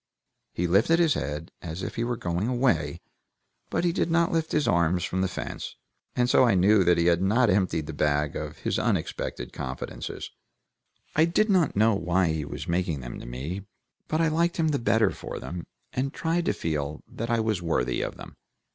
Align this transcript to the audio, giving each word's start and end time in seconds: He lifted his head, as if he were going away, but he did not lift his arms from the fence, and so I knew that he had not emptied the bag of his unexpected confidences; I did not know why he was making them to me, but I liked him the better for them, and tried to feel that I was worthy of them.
He 0.51 0.65
lifted 0.65 0.97
his 0.97 1.13
head, 1.13 1.51
as 1.61 1.83
if 1.83 1.93
he 1.93 2.03
were 2.03 2.17
going 2.17 2.47
away, 2.47 3.01
but 3.69 3.83
he 3.85 3.91
did 3.91 4.09
not 4.09 4.31
lift 4.31 4.51
his 4.51 4.67
arms 4.67 5.03
from 5.03 5.21
the 5.21 5.27
fence, 5.27 5.75
and 6.15 6.27
so 6.27 6.43
I 6.43 6.55
knew 6.55 6.83
that 6.83 6.97
he 6.97 7.05
had 7.05 7.21
not 7.21 7.51
emptied 7.51 7.85
the 7.85 7.93
bag 7.93 8.35
of 8.35 8.57
his 8.57 8.79
unexpected 8.79 9.53
confidences; 9.53 10.31
I 11.15 11.25
did 11.25 11.51
not 11.51 11.75
know 11.75 11.93
why 11.93 12.29
he 12.29 12.45
was 12.45 12.67
making 12.67 13.01
them 13.01 13.19
to 13.19 13.27
me, 13.27 13.67
but 14.07 14.19
I 14.19 14.27
liked 14.29 14.57
him 14.57 14.69
the 14.69 14.79
better 14.79 15.11
for 15.11 15.37
them, 15.37 15.67
and 15.93 16.11
tried 16.11 16.45
to 16.45 16.53
feel 16.53 17.03
that 17.07 17.29
I 17.29 17.39
was 17.39 17.61
worthy 17.61 18.01
of 18.01 18.17
them. 18.17 18.37